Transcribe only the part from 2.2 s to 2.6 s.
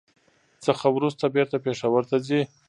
ځي.